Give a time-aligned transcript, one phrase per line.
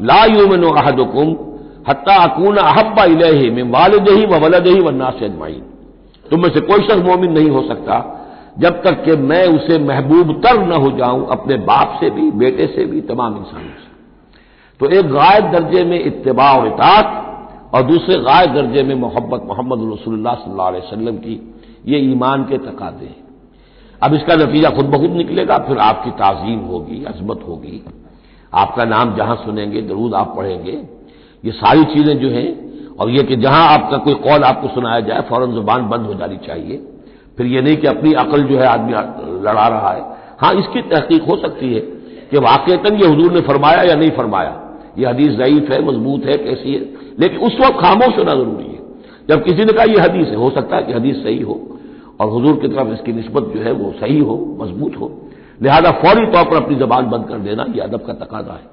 [0.00, 1.36] ला यूमिन अहदुकुम
[1.88, 5.62] हत्ता अकून अहब्बा इलैहि मिन वालिदिही व वलदिही व नास अजमाइन
[6.26, 7.96] तुम में से कोई शख्स मोमिन नहीं हो सकता,
[8.58, 12.66] जब तक कि मैं उसे महबूब तर न हो जाऊँ, अपने बाप से भी, बेटे
[12.66, 13.92] से भी, तमाम इंसानों से।
[14.80, 19.78] तो एक गायब दर्जे में इत्तबा और इतात और दूसरे गायब दर्जे में मोहब्बत मोहम्मद
[19.78, 21.34] अलैहि वसल्लम की
[21.86, 23.22] ये ईमान के तकादे हैं।
[24.02, 27.82] अब इसका नतीजा खुद बहुत निकलेगा, फिर आपकी ताजीम होगी, अजमत होगी।
[28.54, 30.82] आपका नाम जहाँ सुनेंगे, दरूद आप पढ़ेंगे।
[31.44, 32.64] ये सारी चीज़ें जो हैं,
[32.96, 36.36] और ये कि जहाँ आपका कोई कौल आपको सुनाया जाए, फ़ौरन ज़ुबान बंद हो जानी
[36.36, 36.86] चाहिए।
[37.36, 38.92] फिर ये नहीं कि अपनी अकल जो है आदमी
[39.42, 40.02] लड़ा रहा है।
[40.38, 41.80] हाँ इसकी तहकीक हो सकती है
[42.30, 44.60] कि वाकता ये हजूर ने फरमाया या नहीं फरमाया।
[44.98, 46.80] यह हदीस ज़यीफ है, मज़बूत है, कैसी है।
[47.20, 48.80] लेकिन उस वक्त खामोश होना ज़रूरी है।
[49.28, 51.78] जब किसी ने कहा यह हदीस है, हो सकता है कि हदीस सही हो,
[52.20, 55.20] और हजूर की तरफ़ इसकी नस्बत जो है वो सही हो, मज़बूत हो।
[55.60, 58.72] लिहाजा फौरी तौर पर अपनी जबान बंद कर देना यह अदब का तकादा है।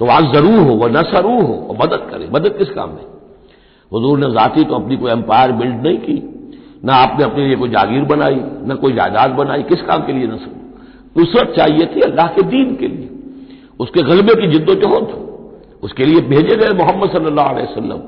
[0.00, 3.04] तो आज ज़रूर हो वह न सरू हो, और मदद करे। मदद किस काम में?
[3.92, 6.16] हजूर ने जाति तो अपनी कोई एम्पायर बिल्ड नहीं की,
[6.84, 10.26] ना आपने अपने लिए कोई जागीर बनाई, न कोई जायदाद बनाई, किस काम के लिए
[10.26, 10.52] न नसर
[11.16, 13.08] नुसरत चाहिए थी अल्लाह के दीन के लिए।
[13.80, 15.12] उसके गलबे की जिद्दोजहद
[15.82, 17.98] उसके लिए भेजे गए मोहम्मद सल्लल्लाहु अलैहि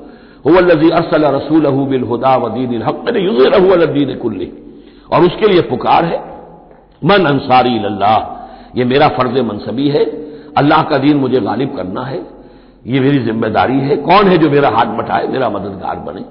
[0.45, 4.51] हुवल्लजी अरसल रसूल बिल हुदा वदीन हक युजरदीन कुल्ली।
[5.13, 6.17] और उसके लिए पुकार है।
[7.03, 10.03] मन अंसारी अल्लाह ये मेरा फ़र्ज़ मनसबी है।
[10.57, 12.21] अल्लाह का दीन मुझे गालिब करना है।
[12.87, 16.21] ये मेरी ज़िम्मेदारी है। कौन है जो मेरा हाथ बटाए, मेरा मददगार बने?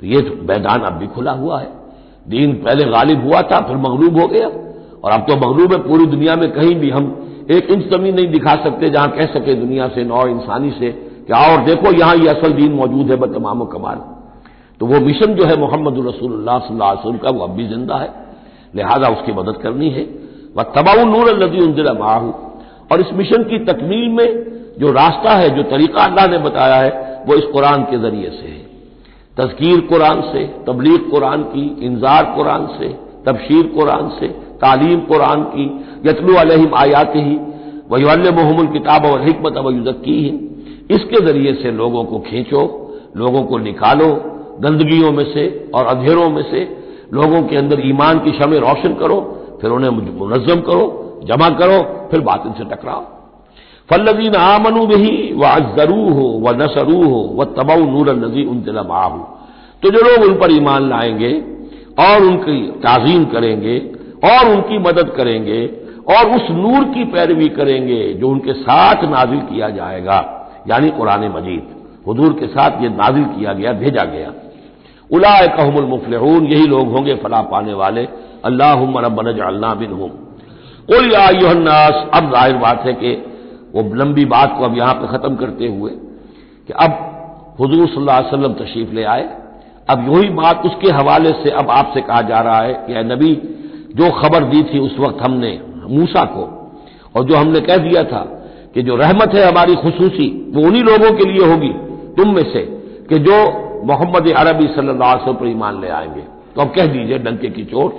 [0.00, 1.68] तो ये तो मैदान अब भी खुला हुआ है।
[2.28, 4.46] दीन पहले गालिब हुआ था, फिर मगलूब हो गया।
[5.04, 8.28] और अब तो मगलूब है, पूरी दुनिया में कहीं भी हम एक इंच ज़मीन नहीं
[8.28, 10.90] दिखा सकते, जहाँ कह सके दुनिया से, नौ इंसानी से,
[11.26, 14.00] कि और देखो, यहाँ ये असल दीन मौजूद है, बतमाम कमाल।
[14.80, 18.29] तो वो मिशन जो है मोहम्मद रसूलुल्लाह सल्लल्लाहु का, वो अब भी ज़िंदा है।
[18.76, 20.02] लिहाजा उसकी मदद करनी है।
[20.56, 22.34] वह तबाउ नूर नदी उनजिला माहू।
[22.92, 27.24] और इस मिशन की तकमील में जो रास्ता है, जो तरीका अल्लाह ने बताया है,
[27.28, 28.70] वो इस कुरान के ज़रिए से है।
[29.36, 32.88] तस्कीर कुरान से, तबलीग कुरान की, इंजार कुरान से,
[33.26, 37.38] तबशीर कुरान से, तालीम कुरान की, यतलू अलहिम आयात ही
[37.90, 40.50] वही मोहम्मद किताब और हमत अवयुजक्की ही
[40.94, 44.08] इसके ज़रिए से लोगों को खींचो, लोगों को निकालो,
[44.60, 46.79] गंदगियों में से और अधेरों में से
[47.14, 49.20] लोगों के अंदर ईमान की शमें रोशन करो,
[49.60, 50.82] फिर उन्हें मुनजम करो,
[51.24, 53.04] जमा करो, फिर बात इनसे टकराओ।
[53.90, 59.36] फल्लजीन आमनु भी व अजरू हो व नसरू हो व तबाउ नूर नजी उन हो
[59.82, 61.32] तो जो लोग उन पर ईमान लाएँगे,
[62.00, 63.78] और उनकी ताजीम करेंगे,
[64.24, 65.66] और उनकी मदद करेंगे,
[66.08, 71.66] और उस नूर की पैरवी करेंगे, जो उनके साथ नाजिल किया जाएगा, यानी कुरान मजीद।
[72.08, 74.32] हजूर के साथ ये नाजिल किया गया, भेजा गया।
[75.10, 78.06] उलाए कहमुल मुफलहून, यही लोग होंगे फला पाने वाले।
[78.44, 80.10] अल्लाह रबन जल्ला बिन हूँ
[80.88, 83.12] कुल यानास अब ज़ाहिर बात है कि
[83.74, 85.90] वो लंबी बात को अब यहाँ पर खत्म करते हुए
[86.68, 86.90] कि अब
[87.60, 89.28] हजूर सल्लल्लाहु तशरीफ़ ले आए।
[89.88, 93.34] अब यही बात उसके हवाले से अब आपसे कहा जा रहा है कि नबी,
[93.96, 95.52] जो खबर दी थी उस वक्त हमने,
[95.90, 96.44] मूसा को,
[97.16, 98.22] और जो हमने कह दिया था
[98.74, 101.72] कि जो रहमत है हमारी खसूसी, वो उन्हीं लोगों के लिए होगी,
[102.16, 102.62] तुम में से,
[103.08, 103.36] कि जो
[103.84, 106.20] मोहम्मद अरबी सल्लल्लाहु अलैहि पर ईमान ले आएँगे।
[106.54, 107.94] तो अब कह दीजिए डंके की चोट।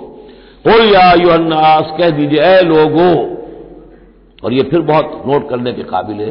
[0.66, 3.36] हो या नास कह दीजिए, ए लोगों!
[4.44, 6.30] और ये फिर बहुत नोट करने के काबिल है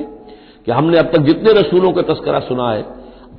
[0.66, 2.82] कि हमने अब तक जितने रसूलों का तस्करा सुना है,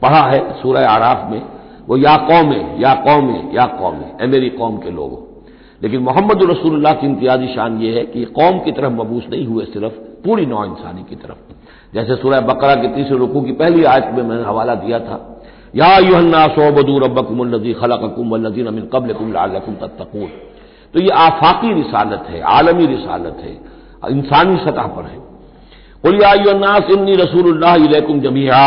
[0.02, 1.42] पढ़ा है सूर्य आराफ में,
[1.88, 5.44] वो या कौम है या कौम है या कौम है ए मेरी कौम के लोगों।
[5.82, 9.64] लेकिन मोहम्मद रसूलुल्लाह की इम्तियाजी शान ये है कि कौम की तरफ़ मबूस नहीं हुए,
[9.64, 9.92] सिर्फ़
[10.24, 11.54] पूरी नौ इंसानी की तरफ़।
[11.94, 15.28] जैसे सूर्य बकरा के तीसरे रुकू की पहली आयत में मैंने हवाला दिया था
[15.74, 20.30] या युहन्ना सोबदू रबकुमजी खलकुम नजीन अमिन कबल कुम तत्तकून।
[20.94, 23.52] तो ये आफाकी रिसालत है, आलमी रिसालत है,
[24.10, 25.18] इंसानी सतह पर है।
[26.04, 27.76] बोलियानास इन्नी रसूलुल्लाह
[28.20, 28.64] जमिया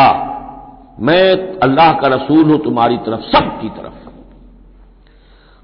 [1.00, 3.94] मैं अल्लाह का रसूल हूँ तुम्हारी तरफ़ सबकी तरफ़।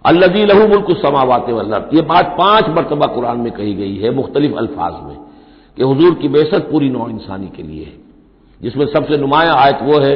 [0.06, 4.56] अल्लदी लहू मुल्क समावात वल्लत ये बात पाँच मरतबा कुरान में कही गई है, मुख्तलिफ़
[4.56, 5.18] अल्फाज में,
[5.78, 7.94] कि हजूर की बेसत पूरी नौ इंसानी के लिए है।
[8.62, 10.16] जिसमें सबसे नुमाया आयत वो है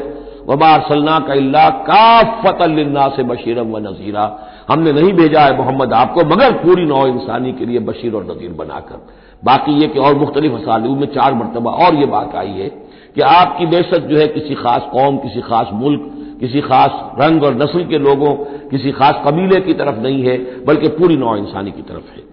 [0.50, 4.26] वबा सल्ला का का फतल्ला से बशीरम व नजीरा।
[4.70, 8.52] हमने नहीं भेजा है मोहम्मद आपको, मगर पूरी नौ इंसानी के लिए बशीर और नजीर
[8.54, 9.08] बनाकर।
[9.44, 12.70] बाकी ये कि और मुख्तलिफ़ असालू में चार मरतबा और ये बात आई है
[13.16, 16.02] कि आपकी बेशत जो है किसी खास कौम, किसी खास मुल्क,
[16.40, 18.34] किसी खास रंग और नस्ल के लोगों,
[18.70, 22.24] किसी खास कबीले की तरफ़ नहीं है, बल्कि पूरी नौ इंसानी की तरफ़ है।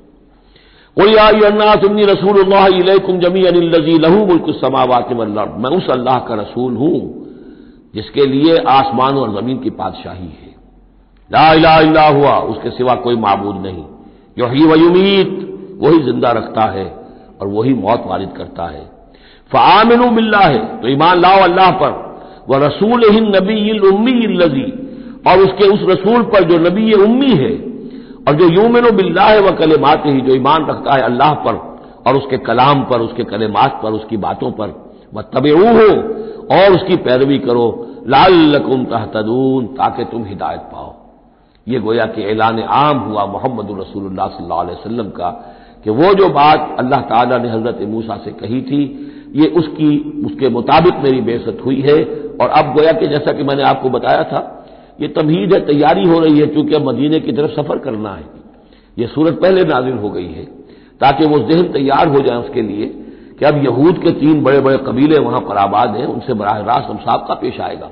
[0.97, 1.15] कोई
[2.05, 2.43] रसूल
[3.21, 7.22] जमी अनिलजी लहू मुल्क समावात मैं उस अल्लाह का रसूल हूँ।
[7.95, 10.51] जिसके लिए आसमान और ज़मीन की बादशाही है।
[11.31, 13.85] ला इला हुआ, उसके सिवा कोई मबूद नहीं।
[14.37, 15.31] जो ही वयुमीत
[15.83, 16.85] वही ज़िंदा रखता है
[17.41, 18.85] और वही मौत वारिद करता है।
[19.51, 21.91] फ़ामिन मिल्ला है तो ईमान लाओ अल्लाह पर।
[22.49, 24.71] वह रसूल हिंद नबी उम्मी लजी
[25.27, 27.53] और उसके उस रसूल पर जो नबी उम्मी है,
[28.29, 31.55] और जो यूमिन बिल्ला है वह कलेमात ही जो ईमान रखता है अल्लाह पर,
[32.07, 34.75] और उसके कलाम पर, उसके कलेमात पर, उसकी बातों पर।
[35.15, 35.87] वह तब हो
[36.51, 37.67] और उसकी पैरवी करो
[38.09, 40.95] लाल लकुम तहतदून, ताकि तुम हिदायत पाओ।
[41.67, 45.31] ये गोया कि ऐलान आम हुआ मोहम्मद रसूलुल्लाह सल्लल्लाहु अलैहि वसल्लम का,
[45.85, 48.83] कि वो जो बात अल्लाह ताला ने हज़रत मूसा से कही थी,
[49.35, 52.03] ये उसकी, उसके मुताबिक मेरी बेसत हुई है।
[52.41, 54.41] और अब गोया कि जैसा कि मैंने आपको बताया था,
[55.01, 58.25] ये तमहीद है, तैयारी हो रही है क्योंकि अब मदीने की तरफ़ सफ़र करना है।
[58.99, 60.45] ये सूरत पहले नाजिल हो गई है,
[61.01, 62.87] ताकि वो जहन तैयार हो जाए उसके लिए।
[63.43, 66.91] कि अब यहूद के तीन बड़े बड़े कबीले वहाँ पर आबाद हैं, उनसे बराह रास्त
[66.91, 67.91] हम साहब का पेश आएगा।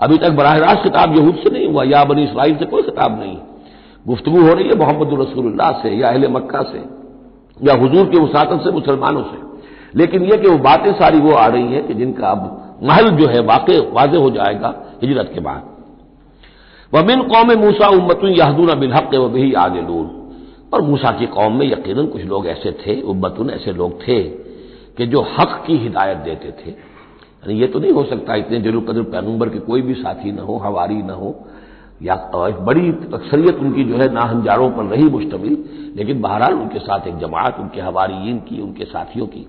[0.00, 3.20] अभी तक बराह रास्त खिताब यहूद से नहीं हुआ, या बनी इसराइल से कोई खिताब
[3.20, 3.38] नहीं।
[4.08, 6.78] गुफ्तगु हो रही है मोहम्मद रसूलुल्लाह से, या अहल मक्का से,
[7.66, 11.46] या हजूर के वसाकत से, मुसलमानों से। लेकिन यह कि वो बातें सारी वो आ
[11.46, 15.62] रही हैं कि जिनका अब महल जो है वाकई वाजे हो जाएगा हिजरत के बाद।
[16.94, 20.10] वमिन कौम मूसा उम्मत याहदून बिलहक व भी आदिलून
[20.74, 24.49] और मूसा की कौम में यकीन कुछ लोग ऐसे थे, उम्मतुन ऐसे लोग थे।
[24.98, 28.84] कि जो हक की हिदायत देते थे। यानी ये तो नहीं हो सकता इतने ज़रूर
[28.84, 31.34] कदर पैगंबर के कोई भी साथी न हो, हवारी न हो,
[32.02, 32.14] या
[32.60, 35.56] बड़ी अक्सरियत उनकी जो है नाहंजारों पर रही मुश्तमिल,
[35.96, 39.46] लेकिन बहरहाल उनके साथ एक जमात, उनके हवारीन की, उनके साथियों की।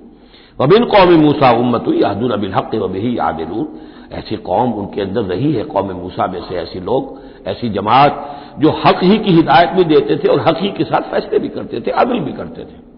[0.59, 3.67] वबिन कौम मूसा उम्मत यादून अबिल हक व बही आदिलून
[4.11, 8.69] ऐसी कौम उनके अंदर रही है, कौम मूसा में से ऐसे लोग, ऐसी जमात जो
[8.85, 11.81] हक ही की हिदायत भी देते थे और हक ही के साथ फैसले भी करते
[11.81, 12.90] थे अदल भी करते थे।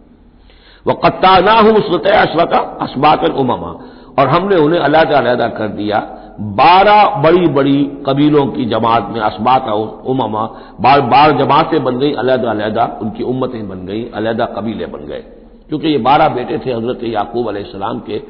[0.85, 3.71] वह कत्ता ना हूँ उसरत अशरका असबात उममा।
[4.19, 5.99] और हमने उन्हें अलहदा अलहदा कर दिया।
[6.39, 9.69] बारह बड़ी बड़ी कबीलों की जमात में असबात
[10.05, 10.43] उममा।
[10.81, 15.23] बार बार जमातें बन गई, अलहदा अलहदा, उनकी उम्मतें बन गई, अलहदा कबीले बन गए।
[15.69, 18.21] क्योंकि ये बारह बेटे थे हज़रत याकूब अलैहिस्सलाम के,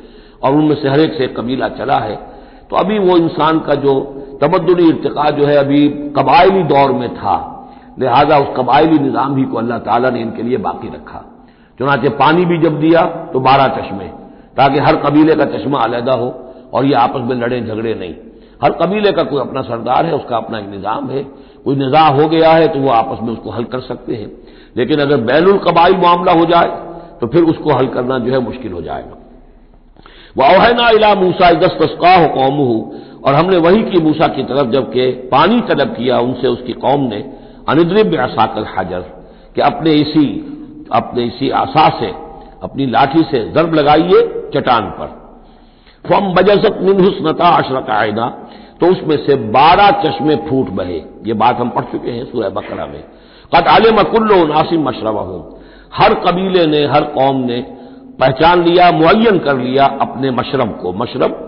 [0.43, 2.15] और उनमें से हर एक से कबीला चला है।
[2.69, 3.99] तो अभी वो इंसान का जो
[4.41, 7.35] तमदनी इर्तका जो है अभी कबायली दौर में था।
[7.99, 11.23] लिहाजा उस कबायली निज़ाम ही को अल्लाह ताला ने इनके लिए बाकी रखा।
[11.79, 13.01] चुनाचे पानी भी जब दिया
[13.33, 14.07] तो बारह चश्मे,
[14.57, 16.27] ताकि हर कबीले का चश्मा अलहदा हो
[16.73, 18.13] और ये आपस में लड़े झगड़े नहीं।
[18.63, 21.23] हर कबीले का कोई अपना सरदार है, उसका अपना एक निज़ाम है।
[21.65, 24.31] कोई निज़ा हो गया है तो वो आपस में उसको हल कर सकते हैं।
[24.77, 26.69] लेकिन अगर बैनुल कबाइल मामला हो जाए
[27.21, 29.17] तो फिर उसको हल करना जो है मुश्किल हो जाएगा।
[30.37, 32.59] वह ओहना इला मूसा दस तस्का हो कौम
[33.23, 37.19] और हमने वही की मूसा की तरफ़, जबकि पानी तलब किया उनसे, उसकी कौम ने।
[37.69, 39.03] अनिद्रिब असाकल हाजर,
[39.55, 40.25] कि अपने इसी
[40.93, 42.11] अपने इसी आशा से,
[42.63, 44.21] अपनी लाठी से जरब लगाइए
[44.53, 45.07] चटान पर।
[46.05, 48.27] फम बजसत अशरत आयदा
[48.79, 52.85] तो उसमें से बारह चश्मे फूट बहे। ये बात हम पढ़ चुके हैं सूर्य बकरा
[52.85, 53.03] में।
[53.51, 55.59] कत आल मकुल्लो नासिम मशरबा हूँ
[55.93, 57.59] हर कबीले ने, हर कौम ने
[58.19, 61.39] पहचान लिया मुन कर लिया अपने मशरब को। मशरब,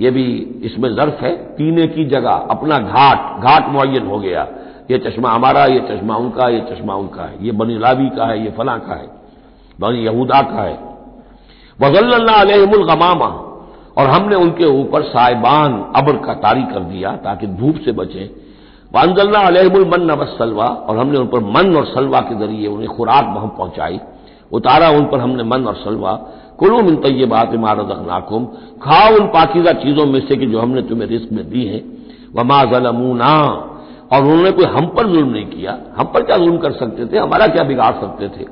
[0.00, 0.24] ये भी
[0.64, 4.46] इसमें जर्फ है। पीने की जगह, अपना घाट घाट मुन हो गया।
[4.90, 8.44] ये चश्मा हमारा, ये चश्मा उनका, ये चश्मा उनका है। ये बनी लावी का है,
[8.44, 9.08] ये फला का है,
[9.80, 10.78] बनी यहूदा का है।
[11.80, 13.26] वजल्ला अलहमुलगमामा
[13.98, 18.28] और हमने उनके ऊपर साइबान अबर का तारी कर दिया ताकि धूप से बचें।
[18.94, 23.24] वानजल्ला अलहमुल मन सलवा, और हमने उन पर मन और सलवा के ज़रिए उन्हें खुराक
[23.24, 24.00] वहाँ पहुंचाई।
[24.52, 26.12] उतारा उन पर हमने मन और सलवा।
[26.58, 28.44] कुलू मिन तय्यबात इमारत नाकुम
[28.82, 31.82] खाओ उन पाकिजा चीज़ों में से कि जो हमने तुम्हें रिस्क में दी है।
[32.34, 33.30] वमा जलमूना
[34.10, 37.18] और उन्होंने कोई हम पर जुल्म नहीं किया। हम पर क्या जुल्म कर सकते थे?
[37.18, 38.44] हमारा क्या बिगाड़ सकते थे?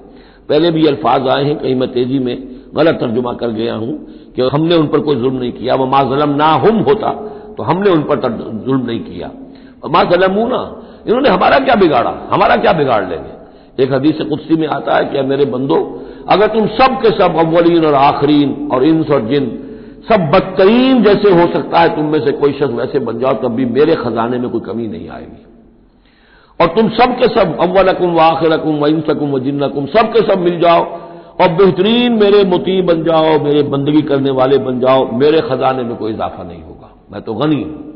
[0.48, 2.36] पहले भी अल्फाज आए हैं, कहीं मैं तेज़ी में
[2.76, 3.92] गलत तर्जुमा कर गया हूँ
[4.36, 7.10] कि हमने उन पर कोई जुल्म नहीं किया। वह माँ जलम ना हम होता
[7.56, 8.16] तो हमने उन पर
[8.66, 9.30] जुल्म नहीं किया।
[9.86, 10.60] माँ जलमू ना
[11.06, 12.12] इन्होंने हमारा क्या बिगाड़ा?
[12.30, 13.82] हमारा क्या बिगाड़ लेंगे?
[13.82, 15.76] एक हदीस कुत्सी में आता है कि मेरे बंदो,
[16.28, 19.46] अगर तुम सब के सब अव्वलीन और आखरीन और इंस और जिन,
[20.08, 23.54] सब बदतरीन जैसे हो सकता है, तुम में से कोई शख्स वैसे बन जाओ, तब
[23.54, 25.44] भी मेरे खजाने में कोई कमी नहीं आएगी।
[26.60, 30.38] और तुम सब के सब अव्वलकुम व आखिरकुम व इंसकुम व जिन्नकुम सब के सब
[30.38, 30.84] मिल जाओ
[31.40, 35.96] और बेहतरीन मेरे मुती बन जाओ, मेरे बंदगी करने वाले बन जाओ, मेरे खजाने में
[35.96, 37.88] कोई इजाफा नहीं होगा। मैं तो गनी हूँ।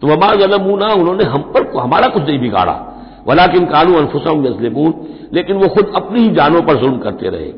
[0.00, 2.86] तो वमा जलमूना, उन्होंने हम पर हमारा कुछ नहीं बिगाड़ा।
[3.28, 4.94] वलाकिन कानू अनफुसम यजलमून,
[5.32, 7.52] लेकिन वो खुद अपनी ही जानों पर जुल्म करते रहे।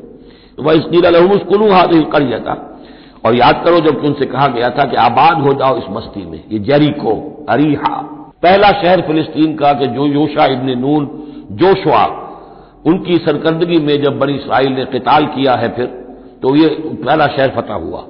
[0.57, 2.79] तो वह इसकीलकुलू हाथ कर जाता
[3.25, 6.43] और याद करो जबकि उनसे कहा गया था कि आबाद हो जाओ इस मस्ती में,
[6.51, 11.05] ये जरीको, अरीहा। पहला शहर फिलिस्तीन का कि जो योशा इबन नून
[11.53, 12.05] जोशवा
[12.85, 15.85] उनकी सरकर्दगी में जब बनी इसराइल ने कताल किया है फिर
[16.43, 18.01] तो ये पहला शहर फतह हुआ।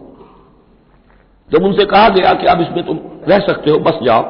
[1.49, 4.23] जब उनसे कहा गया कि अब इसमें तुम रह सकते हो, बस जाओ।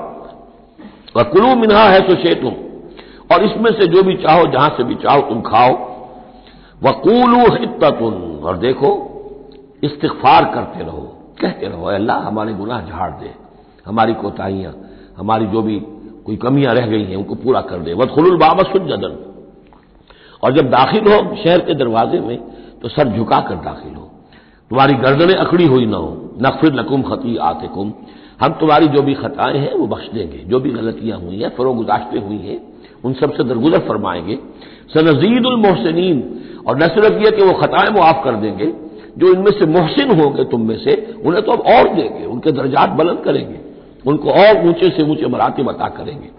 [1.15, 2.53] वह कुलू मिनहा है तो शे तुम,
[3.31, 5.73] और इसमें से जो भी चाहो, जहाँ से भी चाहो, तुम खाओ।
[6.81, 8.89] वकूलू हित्तुन और देखो
[9.83, 11.01] इस्तफार करते रहो,
[11.41, 13.31] कहते रहो, अल्लाह हमारे गुनाह झाड़ दे,
[13.85, 14.73] हमारी कोताहियाँ,
[15.17, 15.79] हमारी जो भी
[16.25, 19.17] कोई कमियाँ रह गई हैं, उनको पूरा कर दे। वदखुल बाबा सुजदन
[20.43, 22.37] और जब दाखिल हो शहर के दरवाजे में
[22.81, 24.09] तो सर झुकाकर दाखिल हो।
[24.71, 27.93] तुम्हारी गर्दनें अकड़ी हुई ना हो। नकफिर लकुम खती आते कुम
[28.41, 31.75] हम तुम्हारी जो भी खताएँ हैं, वो बख्श देंगे। जो भी गलतियाँ हुई हैं फरोग
[31.77, 32.59] गुजाश्ते हुई हैं,
[33.05, 34.39] उन सबसे दरगुजर फरमाएँगे।
[34.93, 36.23] सनजीद उलमोहसिन
[36.67, 38.73] और न सिर्फ़ यह कि वो खताएँ मुआफ कर देंगे,
[39.17, 42.89] जो इनमें से मोहसिन होंगे तुम में से, उन्हें तो अब और देंगे, उनके दर्जात
[42.89, 43.62] बुलंद करेंगे।
[44.05, 46.29] उनको और ऊँचे से ऊँचे मराते बता करेंगे।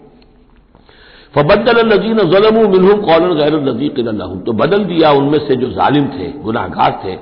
[1.33, 3.99] फबद्दल नजीन जलम मिलहूम कौलन गैर नजीक
[4.45, 7.13] तो बदल दिया उनमें से जो जालिम थे, गुनाहगार थे।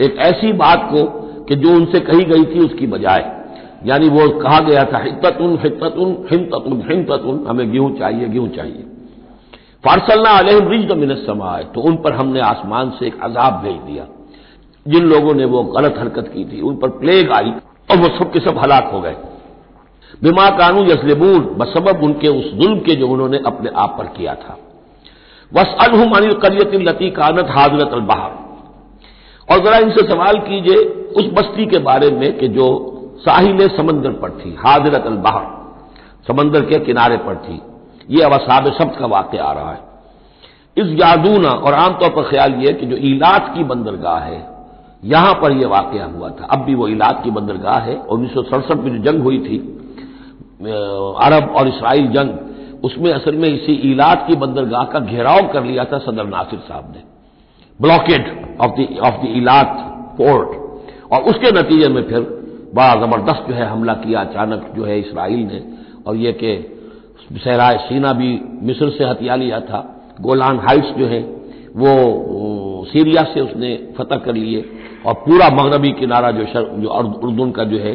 [0.00, 1.04] एक ऐसी बात को
[1.44, 3.30] कि जो उनसे कही गई थी उसकी बजाय।
[3.86, 8.84] यानी वो कहा गया था हिततुन हिततुन हिमतुन हिमतुन हमें गेहूँ चाहिए गेहूँ चाहिए।
[9.84, 14.06] फारसलना अलहम रिज मिनत समाए। तो उन पर हमने आसमान से एक अजाब भेज दिया।
[14.86, 17.50] जिन लोगों ने वो गलत हरकत की थी, उन पर प्लेग आई
[17.90, 19.16] और वो सब के सब हलाक हो गए।
[20.22, 24.58] बिमा कानू यसलेबून, बसबब उनके उस जुल्म के जो उन्होंने अपने आप पर किया था।
[25.52, 28.32] वस अलहम अनिल करियत लती कानत हाजरत अलबहार
[29.48, 30.76] और जरा इनसे सवाल कीजिए
[31.16, 35.52] उस बस्ती के बारे में कि जो साहिल समंदर पर थी, हाजरत अलबहार
[36.28, 37.60] समंदर के किनारे पर थी।
[38.10, 39.80] ये अवसाब शब्द का वाक्य आ रहा है।
[40.76, 44.48] इस यादूना, और आमतौर पर ख्याल यह कि जो इलाज की बंदरगाह है,
[45.04, 48.42] यहाँ पर यह वाक़ हुआ था। अब भी वो इलाज की बंदरगाह है। उन्नीस सौ
[48.42, 49.58] सड़सठ में जो जंग हुई थी
[50.60, 55.84] अरब और इसराइल जंग उसमें असल में इसी इलाज की बंदरगाह का घेराव कर लिया
[55.84, 57.02] था सदर नासिर साहब ने।
[57.80, 58.26] Blockade
[58.60, 59.66] of the of the इलाज
[60.18, 60.48] पोर्ट
[61.12, 62.20] और उसके नतीजे में फिर
[62.74, 65.62] बड़ा ज़बरदस्त जो है हमला किया। अचानक जो है इसराइल ने
[66.06, 66.52] और यह कि
[67.34, 68.30] सहराय सीना भी
[68.62, 69.80] मिस्र से हथिया लिया था।
[70.20, 71.20] गोलान हाइट्स जो है
[71.76, 71.92] वो
[72.92, 74.64] सीरिया से उसने फतह कर लिए।
[75.06, 77.94] और पूरा मगरबी किनारा जो शर, जो उर्दून का जो है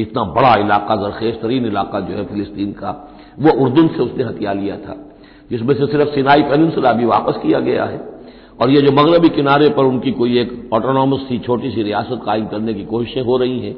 [0.00, 4.52] इतना बड़ा इलाका जरखेज तरीन इलाका जो है फिलिस्तीन का, वो उर्दून से उसने हथिया
[4.52, 4.96] लिया था,
[5.50, 8.14] जिसमें से सिर्फ़ सिनाई पेनिनसुला भी वापस किया गया है।
[8.62, 12.46] और ये जो मगरबी किनारे पर उनकी कोई एक ऑटोनॉमस सी, छोटी सी रियासत कायम
[12.46, 13.76] करने की कोशिशें हो रही हैं,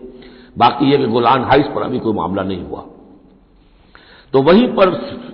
[0.59, 2.85] बाकी ये कि गोलान हाइट्स पर अभी कोई मामला नहीं हुआ।
[4.33, 4.89] तो वहीं पर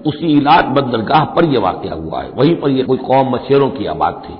[0.06, 3.86] उसी इलाज बंदरगाह पर यह वाक़ हुआ है। वहीं पर यह कोई कौम मछेरों की
[3.86, 4.34] आबाद थी।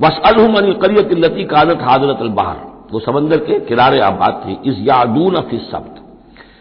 [0.00, 5.34] बस अलहमन करियत लती कादत हाजरत अलबाहर वो समंदर के किनारे आबाद थी, इस यादून
[5.34, 6.00] अफी सब्त।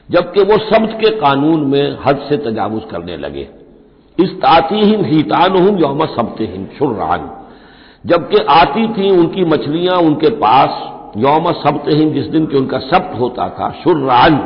[0.09, 3.47] जबकि वो सब्त के कानून में हद से तजावुज करने लगे।
[4.17, 7.29] इस ताती हिम हीतान हूँ यौम सब्त हिम शुर्रान।
[8.05, 10.69] जबकि आती थी उनकी मछलियाँ उनके पास,
[11.17, 14.39] यौम सब्त हिम जिस दिन के उनका सब्त होता था, शुर्रान।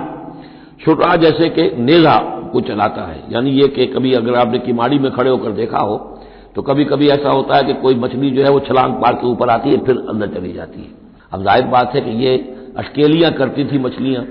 [0.86, 2.18] शुर्रा जैसे कि नेजा
[2.52, 5.98] को चलाता है। यानी ये कि कभी अगर आपने किमाड़ी में खड़े होकर देखा हो
[6.56, 9.28] तो कभी कभी ऐसा होता है कि कोई मछली जो है वो छलांग पार के
[9.28, 11.05] ऊपर आती है, फिर अंदर चली जाती है।
[11.36, 12.34] अब ज़ाहिर बात है कि ये
[12.78, 14.24] अटकेलियाँ करती थी मछलियाँ।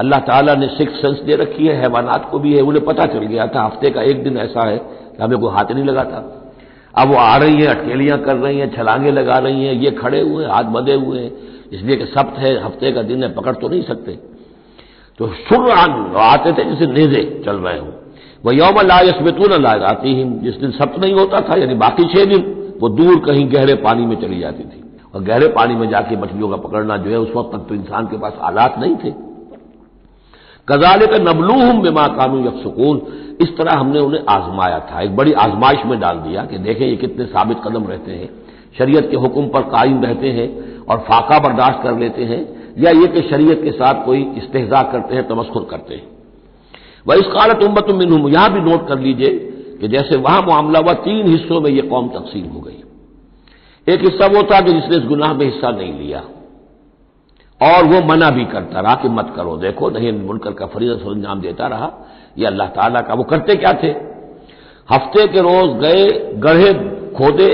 [0.00, 3.26] अल्लाह ताला ने सिक्स सेंस दे रखी है, हैवानात को भी है, उन्हें पता चल
[3.26, 6.22] गया था, हफ़्ते का एक दिन ऐसा है कि हमें कोई हाथ नहीं लगाता
[6.94, 10.20] अब वो आ रही है, अटकेलियाँ कर रही हैं, छलांगे लगा रही हैं, ये खड़े
[10.20, 11.30] हुए हाथ बंधे हुए हैं,
[11.72, 14.18] इसलिए कि सप्त है, हफ़्ते का दिन है, पकड़ तो नहीं सकते।
[15.20, 17.90] तो शुर आते थे जैसे नेजे चल रहे हों।
[18.44, 22.42] वह यौम लायसबतून लाती ही जिस दिन सप्त नहीं होता था, यानी बाकी छह दिन,
[22.80, 24.81] वो दूर कहीं गहरे पानी में चली जाती थी।
[25.14, 28.06] और गहरे पानी में जाके मछलियों का पकड़ना जो है, उस वक्त तक तो इंसान
[28.06, 29.10] के पास आलात नहीं थे।
[30.68, 33.00] कजाले का नबलूहम बेमा कानू यकसकून
[33.40, 36.96] इस तरह हमने उन्हें आजमाया था। एक बड़ी आजमाइश में डाल दिया कि देखें ये
[36.96, 38.28] कितने साबित कदम रहते हैं।
[38.78, 40.48] शरीयत के हुक्म पर कायम रहते हैं
[40.84, 42.40] और फाका बर्दाश्त कर लेते हैं,
[42.78, 46.06] या ये कि शरीयत के साथ कोई इस्तेजा करते हैं, तमस्कुर करते हैं।
[47.06, 49.28] वह इस कालत उम्मत मिनहम, यहाँ भी नोट कर लीजिए
[49.80, 52.81] कि जैसे वहाँ मामला हुआ, तीन हिस्सों में यह कौम तकसीम हो गई।
[53.86, 56.22] एक हिस्सा वो था कि जिसने इस गुनाह में हिस्सा नहीं लिया।
[57.60, 61.40] और वो मना भी करता रहा कि मत करो, देखो नहीं मुनकर का फरीज सरंजाम
[61.40, 61.90] देता रहा।
[62.38, 63.90] ये अल्लाह ताला का, वो करते क्या थे?
[64.88, 66.08] हफ़्ते के रोज गए,
[66.38, 66.72] गढ़े
[67.12, 67.52] खोदे,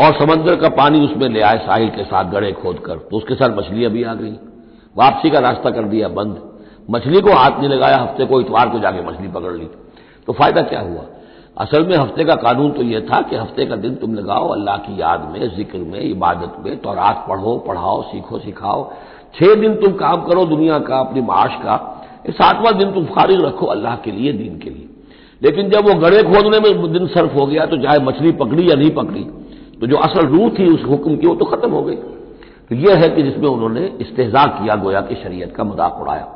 [0.00, 3.34] और समंदर का पानी उसमें ले आए साहिल के साथ गढ़े खोद कर तो उसके
[3.34, 4.32] साथ मछलियाँ भी आ गई।
[4.96, 6.40] वापसी का रास्ता कर दिया बंद।
[6.90, 9.68] मछली को हाथ नहीं लगाया, हफ़्ते को इतवार को जाके मछली पकड़ ली।
[10.26, 11.04] तो फ़ायदा क्या हुआ?
[11.60, 14.76] असल में हफ़्ते का कानून तो यह था कि हफ़्ते का दिन तुम लगाओ, अल्लाह
[14.78, 18.84] की याद में, ज़िक्र में, इबादत में तो रात पढ़ो, पढ़ाओ, सीखो, सिखाओ।
[19.34, 21.76] छह दिन तुम काम करो दुनिया का, अपनी माश का।
[22.30, 24.86] सातवां दिन तुम फारिग रखो अल्लाह के लिए, दिन के लिए।
[25.42, 28.76] लेकिन जब वो गड़े खोदने में दिन सर्फ हो गया तो चाहे मछली पकड़ी या
[28.76, 29.24] नहीं पकड़ी
[29.80, 31.94] तो जो असल रूह थी, उस हुक्म की, वो तो खत्म हो गई।
[32.68, 36.26] तो यह है कि जिसमें उन्होंने इस्तेजा किया, गोया कि शरीयत का मज़ाक उड़ाया।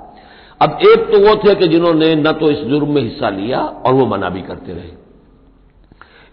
[0.60, 3.94] अब एक तो वो थे कि जिन्होंने न तो इस जुर्म में हिस्सा लिया, और
[3.94, 5.03] वो मना भी करते रहे।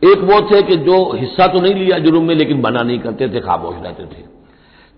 [0.03, 3.29] एक वो थे कि जो हिस्सा तो नहीं लिया जुर्म में, लेकिन मना नहीं करते
[3.29, 4.23] थे, खामोश रहते थे।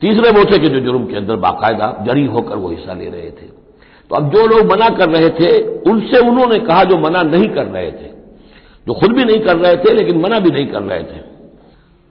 [0.02, 3.32] तीसरे वो थे कि जो जुर्म के अंदर बाकायदा जरी होकर वो हिस्सा ले रहे
[3.32, 3.64] थे।
[4.10, 7.66] तो अब जो लोग मना कर रहे थे, उनसे उन्होंने कहा जो मना नहीं कर
[7.66, 8.14] रहे थे।
[8.88, 11.34] जो खुद भी नहीं कर रहे थे, लेकिन मना भी नहीं कर रहे थे।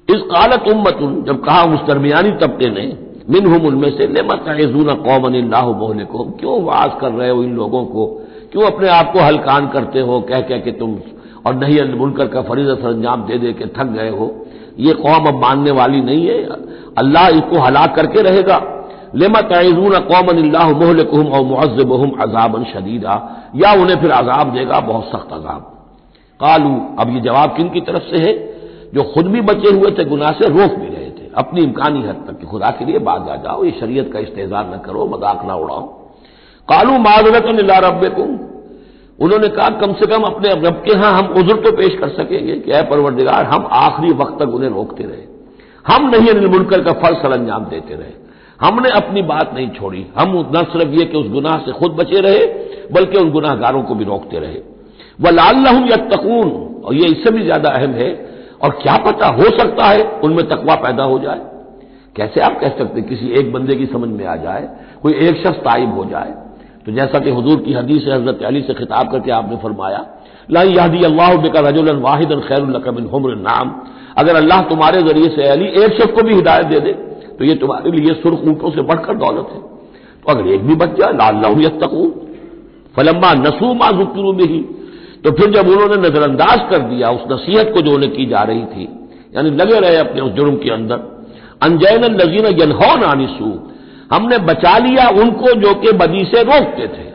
[0.09, 2.99] इस कालत उम्मत जब कहा उस दरमियानी तबके ने
[3.31, 7.55] मिन हम उनमें से लेमतून कौमन अल्लाह मोहन को क्यों वाज कर रहे हो इन
[7.57, 8.07] लोगों को?
[8.53, 10.99] क्यों अपने आप को हलकान करते हो कह कह के तुम
[11.47, 14.47] और नहीं मुनकर का फरीज सरंजाम दे दे के थक गए हो।
[14.79, 16.43] ये कौम अब मानने वाली नहीं है।
[16.99, 18.61] अल्लाह इसको हलाक करके रहेगा।
[19.15, 23.15] लेमा तयजून कौमन अल्लाह मोहलकुम और मुआजबहम अजाबन शदीदा।
[23.57, 25.61] या उन्हें फिर अजाब देगा, बहुत सख्त अजाब।
[26.41, 28.33] कालू, अब ये जवाब किन की तरफ़ से है?
[28.95, 32.25] जो खुद भी बचे हुए थे, गुनाह से रोक भी रहे थे। अपनी इम्कानी हद
[32.29, 35.55] तक कि खुदा के लिए बाज जाओ, ये शरीयत का इस्तेजार न करो, मज़ाक ना
[35.55, 35.83] उड़ाओ।
[36.69, 37.45] कालू माजरत
[37.85, 38.01] रब
[39.19, 42.55] उन्होंने कहा कम से कम अपने रब के यहाँ हम उज्र तो पेश कर सकेंगे
[42.55, 45.25] कि अः परवरदिगार, हम आखिरी वक्त तक उन्हें रोकते रहे।
[45.87, 48.13] हम नहीं अनिल मुनकर का फल सर अंजाम देते रहे।
[48.61, 52.21] हमने अपनी बात नहीं छोड़ी। हम न सिर्फ़ ये कि उस गुनाह से खुद बचे
[52.21, 52.45] रहे,
[52.93, 54.61] बल्कि उन गुनाहगारों को भी रोकते रहे।
[55.21, 55.57] वह लाल
[55.91, 56.51] या तकून
[56.85, 58.11] और ये इससे भी ज़्यादा अहम है,
[58.65, 61.41] और क्या पता हो सकता है उनमें तकवा पैदा हो जाए।
[62.17, 64.69] कैसे आप कह सकते किसी एक बंदे की समझ में आ जाए,
[65.03, 66.35] कोई एक शख्स ताइब हो जाए
[66.87, 70.05] तो जैसा कि हजूर की हदीस हज़रत अली से खिताब करके आपने फरमाया,
[70.51, 73.75] ला यादी अल्लाह बेका रजुल वाहिद खैरकबिन हमर नाम।
[74.19, 76.93] अगर अल्लाह तुम्हारे ज़रिए से अली एक शख्स को भी हिदायत दे दे
[77.39, 79.61] तो ये तुम्हारे लिए सुर्ख ऊंटों से बढ़कर दौलत है।
[80.21, 82.11] तो अगर एक भी बच जाए लाल तकून
[82.95, 84.61] फलम्मा नसू माजुक्रू में ही
[85.25, 88.65] तो फिर जब उन्होंने नजरअंदाज कर दिया उस नसीहत को जो उन्हें की जा रही
[88.67, 88.89] थी,
[89.35, 90.99] यानी लगे रहे अपने उस जुर्म के अंदर
[91.63, 93.51] अनजैन नजीन यनहौन आनिसू।
[94.13, 97.13] हमने बचा लिया उनको जो कि बदी से रोकते थे।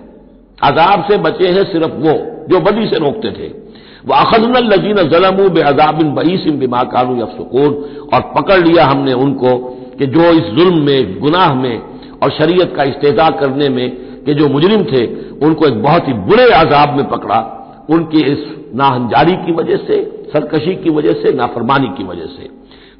[0.63, 3.67] अजाब से बचे हैं सिर्फ़ वो, जो बदी से रोकते थे।
[4.07, 7.73] वह अखजन लजीन जलमू बे अजाबिन बईसिम बिमा कानू यफसकून,
[8.13, 9.57] और पकड़ लिया हमने उनको
[9.99, 11.81] कि जो इस जुल्म में, गुनाह में
[12.23, 13.89] और शरीयत का इस्तेजा करने में
[14.23, 15.05] कि जो मुजरिम थे,
[15.45, 17.53] उनको एक बहुत ही बुरे अजाब में पकड़ा।
[17.89, 18.39] उनकी इस
[18.75, 22.49] नाहंजारी की वजह से, सरकशी की वजह से, नाफरमानी की वजह से।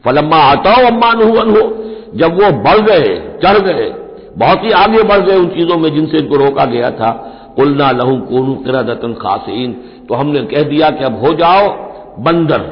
[0.06, 1.84] फलम्मा आताओ अम्मान हुन हो
[2.14, 3.90] जब वो बढ़ गए, चढ़ गए,
[4.38, 7.12] बहुत ही आगे बढ़ गए उन चीज़ों में जिनसे इनको रोका गया था।
[7.56, 9.72] कुलना लहू कोनू किरादतन खासीन
[10.10, 11.68] तो हमने कह दिया कि अब हो जाओ
[12.24, 12.66] बंदर।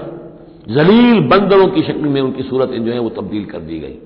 [0.70, 3.98] जलील बंदरों की शक्ल में उनकी सूरत जो है वो तब्दील कर दी गई।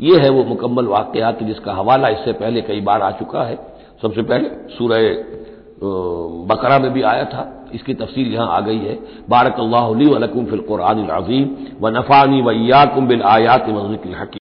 [0.00, 3.58] ये है वो मुकम्मल वाकयात जिसका हवाला इससे पहले कई बार आ चुका है।
[4.02, 4.98] सबसे पहले सूरह
[6.48, 8.98] बकरा में भी आया था। इसकी तफसील यहाँ आ गई है।
[9.30, 11.48] बारक अल्लाकुम फिल कुरान अजीम।
[11.80, 14.43] व नफ़ानी वैयाकुम बिल आयात हकीम।